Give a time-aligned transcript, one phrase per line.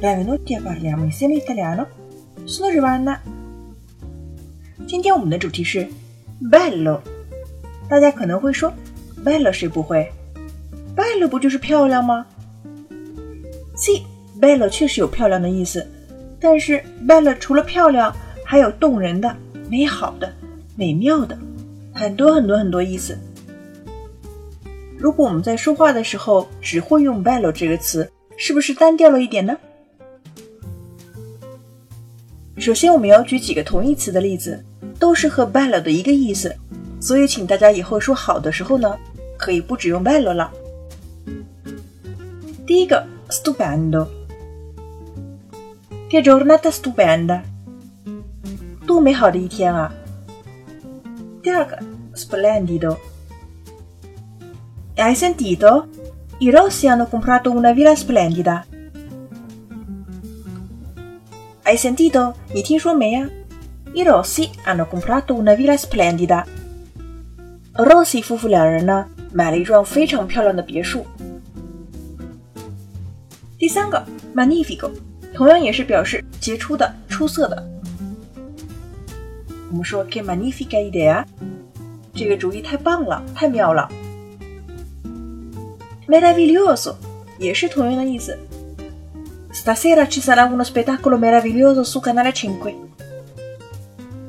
[0.00, 1.86] Benvenuti a parliamo insieme italiano.
[2.44, 3.20] Sono Giovanna。
[4.86, 5.86] 今天我们的主题是
[6.50, 7.02] bello。
[7.86, 8.72] 大家可能会说
[9.22, 10.10] ，bello 谁不会
[10.96, 12.24] ？bello 不就是漂亮吗
[13.76, 15.86] ？Si，bello 确实有漂亮的意思，
[16.40, 18.10] 但是 bello 除了漂亮，
[18.42, 19.36] 还有动人的、
[19.68, 20.32] 美好的、
[20.76, 21.36] 美妙的，
[21.92, 23.18] 很多很多很多意思。
[24.96, 29.54] 如果我们在说话的时候只会用 bello 这个词，是不是单调了一点呢？
[32.60, 34.62] 首先，我们要举几个同义词的例子，
[34.98, 36.54] 都是和 bello 的一个意思，
[37.00, 38.98] 所以请大家以后说好的时候呢，
[39.38, 40.52] 可以不只用 bello 了。
[42.66, 47.40] 第一个，stupendo，che giornata stupenda，
[48.86, 49.90] 多美好的一天啊！
[51.42, 51.78] 第二个
[52.14, 52.98] ，splendido。
[54.96, 55.86] Hai sentito?
[56.40, 58.66] I Rossi hanno comprato una villa splendida.
[61.70, 62.34] Hai sentito?
[62.52, 63.30] 你听说没呀
[63.94, 66.44] ？I Rossi hanno comprato una villa splendida.
[67.74, 71.06] Rossi 夫妇两人呢，买了一幢非常漂亮的别墅。
[73.56, 74.04] 第三个
[74.34, 74.90] ，magnifico，
[75.32, 77.64] 同样也是表示杰出的、出色的。
[79.70, 81.24] 我们说 che magnifica idea，
[82.12, 83.88] 这个主意太棒了，太妙了。
[86.08, 86.96] meraviglioso
[87.38, 88.36] 也是同样的意思。
[89.51, 92.75] Stasera ci sarà uno spettacolo meraviglioso su Canale Cinque。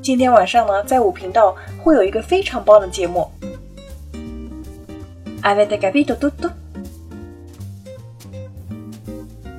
[0.00, 3.30] 今天晚上呢，在五频道会有一个非常棒的节目。
[5.42, 6.50] Avete capito tutto？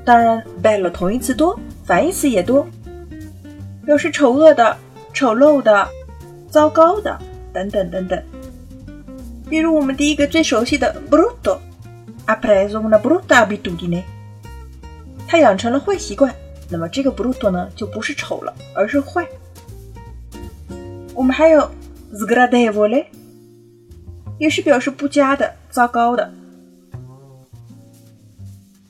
[0.05, 2.65] 当然，bello 同义词多，反义词也多，
[3.85, 4.77] 表示丑恶的、
[5.13, 5.87] 丑陋的、
[6.49, 7.17] 糟糕的
[7.51, 8.23] 等等等等。
[9.49, 14.03] 比如我们第一个最熟悉的 brutto。Ha preso una brutta abitudine。
[15.31, 16.33] 他养成了坏习惯，
[16.69, 19.27] 那么这个 brutto 呢，就不是丑了，而是坏。
[21.13, 21.69] 我们还有
[22.13, 23.05] sgradevole，
[24.37, 26.31] 也是表示不佳的、糟糕的。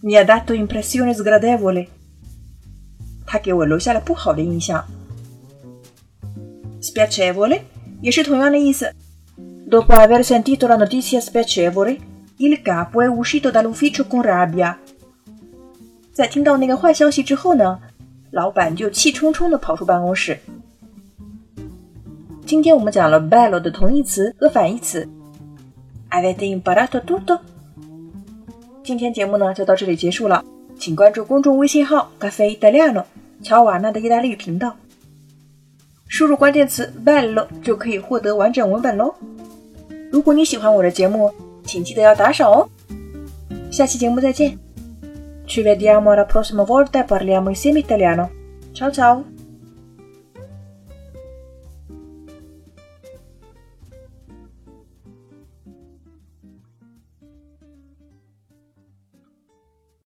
[0.03, 1.87] Mi ha dato impressione sgradevole。
[3.25, 4.85] 他给我留下了不好的印象。
[6.81, 7.61] Spiacevole
[8.01, 8.93] 也是同样的意思。
[9.69, 14.77] Dopo aver sentito la notizia spiacevole。Il capo è uscito dall'ufficio con rabbia。
[16.12, 17.80] 在听到那个坏消息之后呢，
[18.30, 20.38] 老板就气冲冲地跑出办公室。
[22.44, 25.08] 今天我们讲了 bello 的同义词和反义词。
[26.10, 27.40] Avete i m b a r a t o tutto
[28.84, 30.44] 今天节目呢就到这里结束了，
[30.78, 33.04] 请关注公众微信号 “Cafe Italiano”
[33.42, 34.76] 乔瓦纳的意大利语频道，
[36.08, 39.14] 输入关键词 bello 就可以获得完整文本喽。
[40.10, 41.32] 如果你喜欢我的节目，
[41.64, 42.68] 请记得要打赏哦！
[43.70, 44.58] 下期节目再见。
[45.52, 48.30] Ci vediamo alla prossima volta e parliamo insieme italiano.
[48.72, 49.41] Ciao ciao!